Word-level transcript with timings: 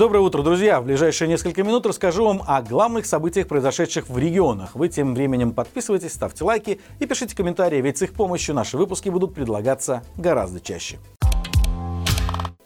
Доброе 0.00 0.20
утро, 0.20 0.42
друзья! 0.42 0.80
В 0.80 0.86
ближайшие 0.86 1.28
несколько 1.28 1.62
минут 1.62 1.84
расскажу 1.84 2.24
вам 2.24 2.42
о 2.46 2.62
главных 2.62 3.04
событиях, 3.04 3.46
произошедших 3.48 4.08
в 4.08 4.16
регионах. 4.16 4.74
Вы 4.74 4.88
тем 4.88 5.14
временем 5.14 5.52
подписывайтесь, 5.52 6.14
ставьте 6.14 6.42
лайки 6.42 6.80
и 7.00 7.04
пишите 7.04 7.36
комментарии, 7.36 7.82
ведь 7.82 7.98
с 7.98 8.02
их 8.02 8.14
помощью 8.14 8.54
наши 8.54 8.78
выпуски 8.78 9.10
будут 9.10 9.34
предлагаться 9.34 10.02
гораздо 10.16 10.58
чаще. 10.58 10.98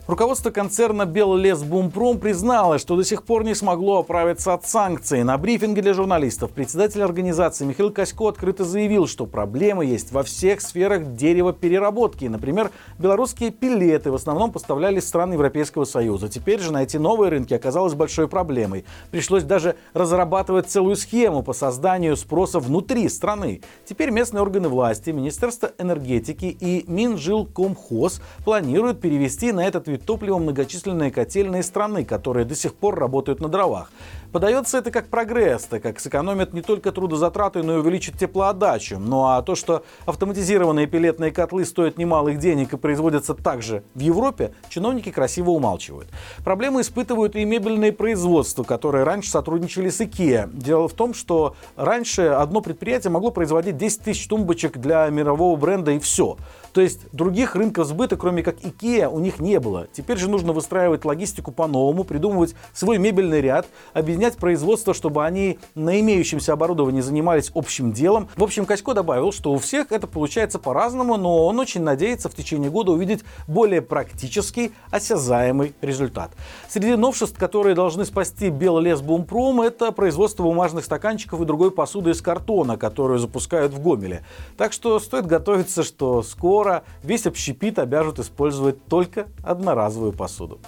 Руководство 0.07 0.51
концерна 0.51 1.07
«Беллесбумпром» 1.07 2.19
призналось, 2.19 2.83
что 2.83 2.95
до 2.95 3.05
сих 3.05 3.23
пор 3.23 3.43
не 3.43 3.55
смогло 3.55 4.01
оправиться 4.01 4.53
от 4.53 4.67
санкций. 4.67 5.25
На 5.25 5.39
брифинге 5.39 5.81
для 5.81 5.95
журналистов 5.95 6.51
председатель 6.51 7.03
организации 7.03 7.65
Михаил 7.65 7.91
Косько 7.91 8.29
открыто 8.29 8.65
заявил, 8.65 9.07
что 9.07 9.25
проблемы 9.25 9.87
есть 9.87 10.13
во 10.13 10.23
всех 10.23 10.61
сферах 10.61 11.15
деревопереработки. 11.15 12.27
Например, 12.27 12.71
белорусские 12.99 13.51
пилеты 13.51 14.11
в 14.11 14.15
основном 14.15 14.53
поставлялись 14.53 15.05
в 15.05 15.09
страны 15.09 15.33
Европейского 15.35 15.87
Союза. 15.87 16.29
Теперь 16.29 16.61
же 16.61 16.71
найти 16.71 16.99
новые 16.99 17.31
рынки 17.31 17.55
оказалось 17.55 17.95
большой 17.95 18.29
проблемой. 18.29 18.85
Пришлось 19.11 19.45
даже 19.45 19.75
разрабатывать 19.95 20.69
целую 20.69 20.97
схему 20.97 21.43
по 21.43 21.55
созданию 21.55 22.19
спроса 22.19 22.61
внутри 22.61 23.09
страны. 23.09 23.63
Теперь 23.87 24.11
местные 24.11 24.43
органы 24.43 24.69
власти, 24.69 25.09
Министерство 25.09 25.71
энергетики 25.79 26.55
и 26.61 26.85
Минжилкомхоз 26.89 28.21
планируют 28.45 29.01
перевести 29.01 29.51
на 29.53 29.67
этот 29.67 29.94
вид 29.95 30.05
топлива 30.05 30.39
многочисленные 30.39 31.11
котельные 31.11 31.63
страны, 31.63 32.05
которые 32.05 32.45
до 32.45 32.55
сих 32.55 32.75
пор 32.75 32.99
работают 32.99 33.41
на 33.41 33.49
дровах. 33.49 33.91
Подается 34.33 34.79
это 34.79 34.91
как 34.91 35.07
прогресс, 35.07 35.63
так 35.63 35.83
как 35.83 36.01
сэкономит 36.01 36.53
не 36.53 36.61
только 36.61 36.91
трудозатраты, 36.91 37.63
но 37.63 37.77
и 37.77 37.79
увеличит 37.79 38.19
теплоотдачу. 38.19 38.99
Ну 38.99 39.27
а 39.27 39.41
то, 39.43 39.55
что 39.55 39.85
автоматизированные 40.07 40.89
пилетные 40.89 41.31
котлы 41.31 41.65
стоят 41.65 41.99
немалых 41.99 42.41
денег 42.41 42.73
и 42.73 42.77
производятся 42.77 43.35
также 43.35 43.85
в 43.95 44.01
Европе, 44.01 44.53
чиновники 44.69 45.13
красиво 45.13 45.51
умалчивают. 45.51 46.09
Проблемы 46.45 46.81
испытывают 46.81 47.37
и 47.37 47.45
мебельные 47.45 47.93
производства, 47.93 48.65
которые 48.65 49.05
раньше 49.05 49.31
сотрудничали 49.31 49.89
с 49.89 50.01
IKEA. 50.01 50.51
Дело 50.53 50.89
в 50.89 50.95
том, 50.95 51.15
что 51.15 51.55
раньше 51.77 52.23
одно 52.23 52.61
предприятие 52.61 53.13
могло 53.13 53.31
производить 53.31 53.77
10 53.77 54.01
тысяч 54.01 54.27
тумбочек 54.27 54.79
для 54.79 55.09
мирового 55.11 55.55
бренда 55.55 55.93
и 55.93 56.01
все. 56.01 56.37
То 56.75 56.81
есть 56.81 57.03
других 57.13 57.55
рынков 57.55 57.87
сбыта, 57.87 58.17
кроме 58.17 58.43
как 58.43 58.57
IKEA, 58.59 59.07
у 59.07 59.21
них 59.21 59.39
не 59.39 59.61
было. 59.61 59.87
Теперь 59.93 60.19
же 60.19 60.29
нужно 60.29 60.53
выстраивать 60.53 61.05
логистику 61.05 61.53
по-новому, 61.53 62.03
придумывать 62.03 62.57
свой 62.73 62.99
мебельный 62.99 63.41
ряд, 63.41 63.69
объединять 63.93 64.37
производство, 64.37 64.93
чтобы 64.93 65.25
они 65.25 65.61
на 65.77 66.01
имеющемся 66.01 66.53
оборудовании 66.53 67.01
занимались 67.01 67.53
общим 67.55 67.93
делом. 67.93 68.29
В 68.35 68.43
общем, 68.43 68.67
Качко 68.67 68.93
добавил, 68.93 69.31
что 69.31 69.53
у 69.53 69.59
всех 69.59 69.93
это 69.93 70.09
получается 70.09 70.59
по-разному, 70.59 71.17
но 71.17 71.47
он 71.47 71.61
очень 71.61 71.81
надеется 71.81 72.29
в 72.29 72.35
течение 72.35 72.71
года 72.73 72.91
увидеть 72.91 73.23
более 73.47 73.81
практический, 73.81 74.73
осязаемый 74.91 75.75
результат. 75.81 76.33
Среди 76.69 76.97
новшеств, 76.97 77.39
которые 77.39 77.77
должны 77.77 78.05
спасти 78.05 78.51
Беллесбумпром, 78.51 79.61
это 79.61 79.93
производство 79.93 80.43
бумажных 80.43 80.85
стаканчиков 80.85 81.41
и 81.41 81.45
другой 81.45 81.71
посуды 81.71 82.11
из 82.11 82.21
картона, 82.21 82.77
которую 82.77 83.21
запускают 83.21 83.73
в 83.73 83.81
Гомеле. 83.81 84.25
Так 84.57 84.73
что 84.73 84.99
стоит 84.99 85.27
готовиться, 85.27 85.85
что 85.85 86.25
скоро 86.25 86.64
скоро 86.65 86.83
весь 87.03 87.27
общепит 87.27 87.79
обяжут 87.79 88.19
использовать 88.19 88.87
только 88.87 89.27
одноразовую 89.43 90.13
посуду. 90.13 90.61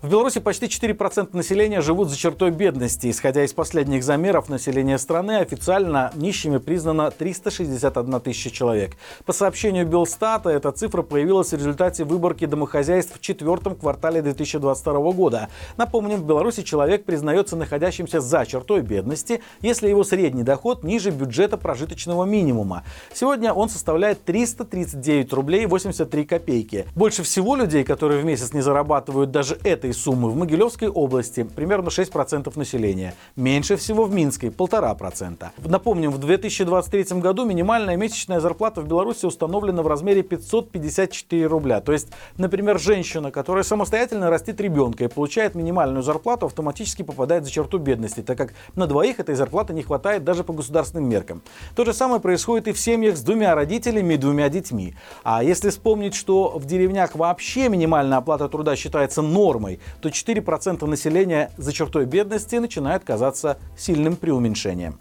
В 0.00 0.08
Беларуси 0.08 0.38
почти 0.38 0.66
4% 0.66 1.30
населения 1.32 1.80
живут 1.80 2.08
за 2.08 2.16
чертой 2.16 2.52
бедности. 2.52 3.10
Исходя 3.10 3.42
из 3.44 3.52
последних 3.52 4.04
замеров 4.04 4.48
населения 4.48 4.96
страны, 4.96 5.38
официально 5.38 6.12
нищими 6.14 6.58
признано 6.58 7.10
361 7.10 8.20
тысяча 8.20 8.52
человек. 8.52 8.92
По 9.26 9.32
сообщению 9.32 9.88
Белстата, 9.88 10.50
эта 10.50 10.70
цифра 10.70 11.02
появилась 11.02 11.50
в 11.50 11.56
результате 11.56 12.04
выборки 12.04 12.46
домохозяйств 12.46 13.16
в 13.16 13.20
четвертом 13.20 13.74
квартале 13.74 14.22
2022 14.22 15.10
года. 15.10 15.48
Напомним, 15.76 16.18
в 16.18 16.26
Беларуси 16.26 16.62
человек 16.62 17.04
признается 17.04 17.56
находящимся 17.56 18.20
за 18.20 18.46
чертой 18.46 18.82
бедности, 18.82 19.42
если 19.62 19.88
его 19.88 20.04
средний 20.04 20.44
доход 20.44 20.84
ниже 20.84 21.10
бюджета 21.10 21.56
прожиточного 21.56 22.24
минимума. 22.24 22.84
Сегодня 23.12 23.52
он 23.52 23.68
составляет 23.68 24.22
339 24.22 25.32
рублей 25.32 25.66
83 25.66 26.24
копейки. 26.24 26.86
Больше 26.94 27.24
всего 27.24 27.56
людей, 27.56 27.82
которые 27.82 28.22
в 28.22 28.24
месяц 28.24 28.52
не 28.52 28.60
зарабатывают 28.60 29.32
даже 29.32 29.58
этой 29.64 29.87
этой 29.88 29.94
суммы 29.94 30.30
в 30.30 30.36
Могилевской 30.36 30.88
области 30.88 31.42
примерно 31.42 31.88
6% 31.88 32.58
населения. 32.58 33.14
Меньше 33.36 33.76
всего 33.76 34.04
в 34.04 34.12
Минской– 34.12 34.48
1,5%. 34.50 35.46
Напомним, 35.64 36.10
в 36.10 36.18
2023 36.18 37.20
году 37.20 37.44
минимальная 37.44 37.96
месячная 37.96 38.40
зарплата 38.40 38.80
в 38.80 38.86
Беларуси 38.86 39.26
установлена 39.26 39.82
в 39.82 39.86
размере 39.86 40.22
554 40.22 41.46
рубля. 41.46 41.80
То 41.80 41.92
есть, 41.92 42.08
например, 42.36 42.78
женщина, 42.78 43.30
которая 43.30 43.64
самостоятельно 43.64 44.30
растит 44.30 44.60
ребенка 44.60 45.04
и 45.04 45.08
получает 45.08 45.54
минимальную 45.54 46.02
зарплату, 46.02 46.46
автоматически 46.46 47.02
попадает 47.02 47.44
за 47.44 47.50
черту 47.50 47.78
бедности, 47.78 48.20
так 48.20 48.36
как 48.36 48.54
на 48.76 48.86
двоих 48.86 49.20
этой 49.20 49.34
зарплаты 49.34 49.72
не 49.72 49.82
хватает 49.82 50.24
даже 50.24 50.44
по 50.44 50.52
государственным 50.52 51.08
меркам. 51.08 51.42
То 51.74 51.84
же 51.84 51.92
самое 51.92 52.20
происходит 52.20 52.68
и 52.68 52.72
в 52.72 52.78
семьях 52.78 53.16
с 53.16 53.22
двумя 53.22 53.54
родителями 53.54 54.14
и 54.14 54.16
двумя 54.16 54.48
детьми. 54.48 54.94
А 55.22 55.42
если 55.42 55.70
вспомнить, 55.70 56.14
что 56.14 56.58
в 56.58 56.66
деревнях 56.66 57.14
вообще 57.14 57.68
минимальная 57.68 58.18
оплата 58.18 58.48
труда 58.48 58.76
считается 58.76 59.22
нормой, 59.22 59.77
то 60.00 60.08
4% 60.08 60.86
населения 60.86 61.50
за 61.56 61.72
чертой 61.72 62.06
бедности 62.06 62.56
начинает 62.56 63.04
казаться 63.04 63.58
сильным 63.76 64.16
преуменьшением. 64.16 65.00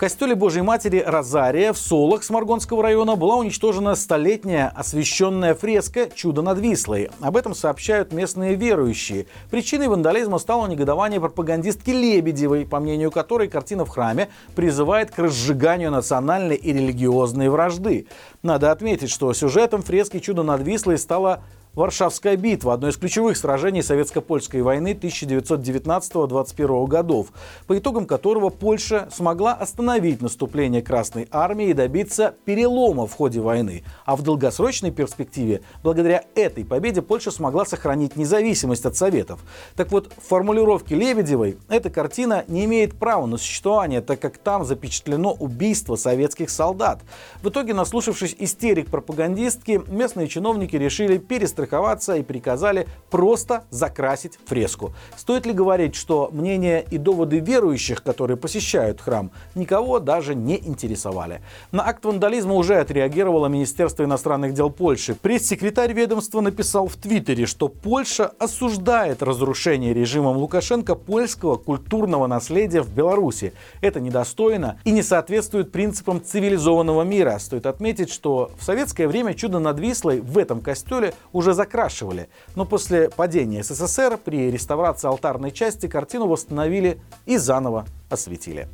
В 0.00 0.02
костеле 0.02 0.34
Божьей 0.34 0.62
Матери 0.62 1.04
Розария 1.06 1.74
в 1.74 1.78
Солах 1.78 2.24
Сморгонского 2.24 2.82
района 2.82 3.16
была 3.16 3.36
уничтожена 3.36 3.94
столетняя 3.96 4.72
освященная 4.74 5.54
фреска 5.54 6.08
«Чудо 6.14 6.40
над 6.40 6.58
Вислой». 6.58 7.10
Об 7.20 7.36
этом 7.36 7.54
сообщают 7.54 8.10
местные 8.10 8.54
верующие. 8.54 9.26
Причиной 9.50 9.88
вандализма 9.88 10.38
стало 10.38 10.68
негодование 10.68 11.20
пропагандистки 11.20 11.90
Лебедевой, 11.90 12.64
по 12.64 12.80
мнению 12.80 13.10
которой 13.10 13.48
картина 13.48 13.84
в 13.84 13.90
храме 13.90 14.30
призывает 14.56 15.10
к 15.10 15.18
разжиганию 15.18 15.90
национальной 15.90 16.56
и 16.56 16.72
религиозной 16.72 17.50
вражды. 17.50 18.06
Надо 18.42 18.72
отметить, 18.72 19.10
что 19.10 19.30
сюжетом 19.34 19.82
фрески 19.82 20.18
«Чудо 20.18 20.42
над 20.42 20.62
Вислой» 20.62 20.96
стала 20.96 21.42
Варшавская 21.80 22.36
битва– 22.36 22.72
одно 22.74 22.88
из 22.90 22.98
ключевых 22.98 23.38
сражений 23.38 23.82
советско-польской 23.82 24.60
войны 24.60 24.92
1919-21 24.92 26.86
годов, 26.86 27.28
по 27.66 27.78
итогам 27.78 28.04
которого 28.04 28.50
Польша 28.50 29.08
смогла 29.10 29.54
остановить 29.54 30.20
наступление 30.20 30.82
Красной 30.82 31.26
Армии 31.30 31.70
и 31.70 31.72
добиться 31.72 32.34
перелома 32.44 33.06
в 33.06 33.14
ходе 33.14 33.40
войны. 33.40 33.82
А 34.04 34.14
в 34.16 34.20
долгосрочной 34.20 34.90
перспективе, 34.90 35.62
благодаря 35.82 36.24
этой 36.34 36.66
победе, 36.66 37.00
Польша 37.00 37.30
смогла 37.30 37.64
сохранить 37.64 38.14
независимость 38.14 38.84
от 38.84 38.94
Советов. 38.94 39.40
Так 39.74 39.90
вот, 39.90 40.12
в 40.14 40.28
формулировке 40.28 40.96
Лебедевой 40.96 41.56
эта 41.70 41.88
картина 41.88 42.44
не 42.46 42.66
имеет 42.66 42.98
права 42.98 43.24
на 43.24 43.38
существование, 43.38 44.02
так 44.02 44.20
как 44.20 44.36
там 44.36 44.66
запечатлено 44.66 45.32
убийство 45.32 45.96
советских 45.96 46.50
солдат. 46.50 47.00
В 47.42 47.48
итоге, 47.48 47.72
наслушавшись 47.72 48.36
истерик 48.38 48.90
пропагандистки, 48.90 49.80
местные 49.86 50.28
чиновники 50.28 50.76
решили 50.76 51.16
перестать 51.16 51.69
перестраховаться 51.70 52.16
и 52.16 52.22
приказали 52.22 52.86
просто 53.10 53.64
закрасить 53.70 54.38
фреску. 54.46 54.92
Стоит 55.16 55.46
ли 55.46 55.52
говорить, 55.52 55.94
что 55.94 56.28
мнения 56.32 56.84
и 56.90 56.98
доводы 56.98 57.38
верующих, 57.38 58.02
которые 58.02 58.36
посещают 58.36 59.00
храм, 59.00 59.30
никого 59.54 60.00
даже 60.00 60.34
не 60.34 60.56
интересовали? 60.56 61.40
На 61.72 61.88
акт 61.88 62.04
вандализма 62.04 62.54
уже 62.54 62.76
отреагировало 62.76 63.46
Министерство 63.46 64.04
иностранных 64.04 64.54
дел 64.54 64.70
Польши. 64.70 65.14
Пресс-секретарь 65.14 65.92
ведомства 65.92 66.40
написал 66.40 66.88
в 66.88 66.96
Твиттере, 66.96 67.46
что 67.46 67.68
Польша 67.68 68.32
осуждает 68.38 69.22
разрушение 69.22 69.94
режимом 69.94 70.36
Лукашенко 70.36 70.94
польского 70.94 71.56
культурного 71.56 72.26
наследия 72.26 72.82
в 72.82 72.90
Беларуси. 72.90 73.52
Это 73.80 74.00
недостойно 74.00 74.78
и 74.84 74.90
не 74.90 75.02
соответствует 75.02 75.72
принципам 75.72 76.22
цивилизованного 76.22 77.02
мира. 77.02 77.38
Стоит 77.38 77.66
отметить, 77.66 78.10
что 78.10 78.50
в 78.58 78.64
советское 78.64 79.06
время 79.06 79.34
чудо 79.34 79.58
над 79.58 79.78
Вислой 79.78 80.20
в 80.20 80.38
этом 80.38 80.60
костеле 80.60 81.14
уже 81.32 81.49
уже 81.50 81.54
закрашивали. 81.54 82.28
Но 82.54 82.64
после 82.64 83.10
падения 83.10 83.62
СССР 83.62 84.18
при 84.24 84.50
реставрации 84.50 85.08
алтарной 85.08 85.50
части 85.50 85.86
картину 85.86 86.26
восстановили 86.26 87.00
и 87.26 87.36
заново 87.36 87.86
осветили. 88.08 88.68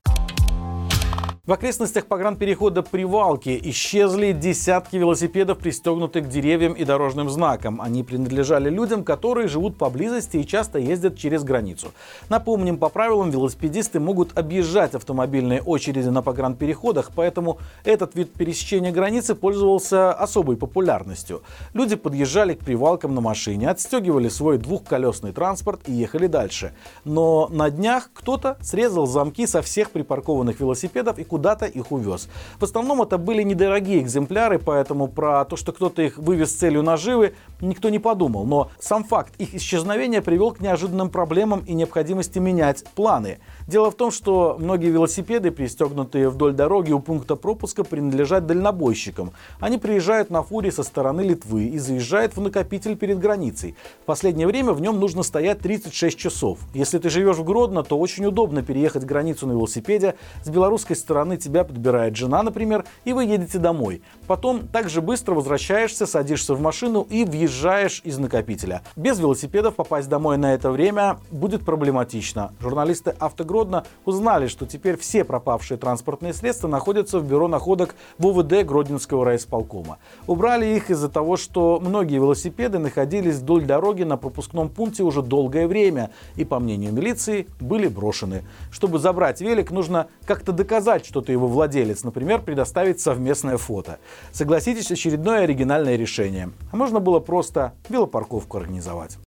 В 1.47 1.53
окрестностях 1.53 2.07
погранперехода 2.07 2.83
Привалки 2.83 3.57
исчезли 3.71 4.33
десятки 4.33 4.97
велосипедов, 4.97 5.59
пристегнутых 5.59 6.25
к 6.25 6.29
деревьям 6.29 6.73
и 6.73 6.85
дорожным 6.85 7.31
знакам. 7.31 7.81
Они 7.81 8.03
принадлежали 8.03 8.69
людям, 8.69 9.05
которые 9.05 9.47
живут 9.47 9.79
поблизости 9.79 10.39
и 10.39 10.45
часто 10.45 10.81
ездят 10.81 11.17
через 11.17 11.45
границу. 11.45 11.93
Напомним, 12.29 12.79
по 12.79 12.89
правилам 12.89 13.31
велосипедисты 13.31 14.01
могут 14.01 14.37
объезжать 14.37 14.97
автомобильные 14.97 15.63
очереди 15.63 16.09
на 16.09 16.21
погранпереходах, 16.21 17.13
поэтому 17.15 17.59
этот 17.85 18.17
вид 18.17 18.33
пересечения 18.33 18.91
границы 18.91 19.37
пользовался 19.37 20.13
особой 20.15 20.57
популярностью. 20.57 21.43
Люди 21.75 21.95
подъезжали 21.95 22.55
к 22.55 22.65
Привалкам 22.65 23.15
на 23.15 23.21
машине, 23.21 23.71
отстегивали 23.71 24.29
свой 24.29 24.59
двухколесный 24.59 25.31
транспорт 25.31 25.83
и 25.87 25.93
ехали 25.93 26.27
дальше. 26.27 26.73
Но 27.05 27.47
на 27.53 27.71
днях 27.71 28.11
кто-то 28.13 28.59
срезал 28.61 29.07
замки 29.07 29.47
со 29.47 29.63
всех 29.63 29.93
припаркованных 29.93 30.59
велосипедов 30.59 31.21
и 31.21 31.25
куда-то 31.37 31.67
их 31.67 31.93
увез. 31.93 32.31
В 32.59 32.65
основном 32.65 33.03
это 33.03 33.19
были 33.19 33.43
недорогие 33.43 34.01
экземпляры, 34.01 34.59
поэтому 34.59 35.07
про 35.07 35.45
то, 35.45 35.57
что 35.57 35.73
кто-то 35.73 36.01
их 36.01 36.17
вывез 36.17 36.51
с 36.51 36.55
целью 36.55 36.83
наживы, 36.83 37.35
никто 37.61 37.91
не 37.91 37.99
подумал. 37.99 38.47
Но 38.47 38.71
сам 38.79 39.05
факт 39.05 39.35
их 39.37 39.55
исчезновения 39.55 40.23
привел 40.23 40.53
к 40.53 40.61
неожиданным 40.61 41.11
проблемам 41.11 41.61
и 41.67 41.75
необходимости 41.75 42.39
менять 42.39 42.85
планы. 42.95 43.39
Дело 43.67 43.91
в 43.91 43.97
том, 43.97 44.11
что 44.11 44.57
многие 44.59 44.91
велосипеды, 44.91 45.51
пристегнутые 45.51 46.31
вдоль 46.31 46.55
дороги 46.55 46.93
у 46.93 47.01
пункта 47.01 47.37
пропуска, 47.37 47.85
принадлежат 47.85 48.47
дальнобойщикам. 48.47 49.33
Они 49.61 49.77
приезжают 49.77 50.31
на 50.31 50.43
фуре 50.43 50.73
со 50.73 50.83
стороны 50.83 51.21
Литвы 51.21 51.65
и 51.65 51.79
заезжают 51.79 52.35
в 52.35 52.41
накопитель 52.41 52.97
перед 52.97 53.19
границей. 53.19 53.77
В 54.03 54.07
последнее 54.07 54.47
время 54.47 54.73
в 54.73 54.81
нем 54.81 54.99
нужно 54.99 55.23
стоять 55.23 55.59
36 55.59 56.17
часов. 56.17 56.61
Если 56.73 56.99
ты 56.99 57.11
живешь 57.11 57.37
в 57.37 57.45
Гродно, 57.45 57.83
то 57.83 57.99
очень 57.99 58.25
удобно 58.25 58.63
переехать 58.63 59.05
границу 59.05 59.47
на 59.47 59.53
велосипеде. 59.53 60.15
С 60.43 60.49
белорусской 60.49 60.97
стороны 60.97 61.26
тебя 61.35 61.65
подбирает 61.65 62.15
жена, 62.17 62.43
например, 62.43 62.85
и 63.05 63.13
вы 63.13 63.25
едете 63.25 63.59
домой. 63.59 64.03
Потом 64.27 64.69
также 64.69 65.03
быстро 65.03 65.35
возвращаешься, 65.35 66.07
садишься 66.07 66.55
в 66.55 66.61
машину 66.61 67.07
и 67.11 67.25
въезжаешь 67.25 68.01
из 68.05 68.19
накопителя. 68.19 68.83
Без 68.95 69.19
велосипедов 69.19 69.75
попасть 69.75 70.09
домой 70.09 70.39
на 70.39 70.55
это 70.55 70.71
время 70.71 71.19
будет 71.31 71.65
проблематично. 71.65 72.53
Журналисты 72.61 73.15
Автогродно 73.19 73.85
узнали, 74.05 74.47
что 74.47 74.67
теперь 74.67 74.97
все 74.97 75.25
пропавшие 75.25 75.79
транспортные 75.79 76.33
средства 76.33 76.69
находятся 76.69 77.19
в 77.19 77.29
бюро 77.29 77.49
находок 77.49 77.97
ВУВД 78.19 78.65
Гродненского 78.65 79.25
райисполкома. 79.25 79.99
Убрали 80.27 80.67
их 80.67 80.91
из-за 80.91 81.09
того, 81.09 81.37
что 81.37 81.81
многие 81.81 82.17
велосипеды 82.17 82.79
находились 82.79 83.37
вдоль 83.37 83.65
дороги 83.65 84.03
на 84.03 84.17
пропускном 84.17 84.69
пункте 84.69 85.03
уже 85.03 85.23
долгое 85.23 85.67
время 85.67 86.11
и, 86.37 86.45
по 86.45 86.59
мнению 86.59 86.93
милиции, 86.93 87.47
были 87.61 87.89
брошены. 87.89 88.45
Чтобы 88.71 88.99
забрать 88.99 89.41
велик, 89.41 89.71
нужно 89.71 90.09
как-то 90.25 90.53
доказать, 90.53 91.07
что 91.07 91.16
ты 91.23 91.33
его 91.33 91.47
владелец, 91.47 92.05
например, 92.05 92.43
предоставить 92.43 93.01
совместное 93.01 93.57
фото. 93.57 93.99
Согласитесь, 94.33 94.91
очередное 94.91 95.43
оригинальное 95.43 95.97
решение. 95.97 96.51
А 96.73 96.77
можно 96.77 97.01
было 97.01 97.21
просто 97.21 97.75
велопарковку 97.89 98.59
организовать. 98.59 99.19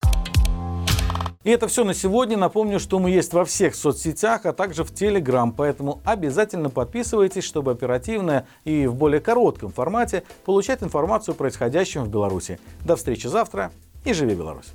И 1.43 1.51
это 1.51 1.67
все 1.67 1.85
на 1.85 1.93
сегодня. 1.93 2.37
Напомню, 2.37 2.79
что 2.79 2.99
мы 2.99 3.11
есть 3.11 3.33
во 3.33 3.45
всех 3.45 3.73
соцсетях, 3.73 4.45
а 4.45 4.51
также 4.51 4.83
в 4.83 4.93
Телеграм. 4.93 5.53
Поэтому 5.53 6.01
обязательно 6.03 6.69
подписывайтесь, 6.69 7.45
чтобы 7.45 7.71
оперативно 7.71 8.45
и 8.65 8.87
в 8.87 8.95
более 8.95 9.21
коротком 9.21 9.71
формате 9.71 10.23
получать 10.45 10.83
информацию 10.83 11.33
о 11.33 11.37
происходящем 11.37 12.03
в 12.03 12.09
Беларуси. 12.09 12.59
До 12.85 12.97
встречи 12.97 13.27
завтра 13.27 13.71
и 14.03 14.11
живи 14.11 14.35
Беларусь! 14.35 14.73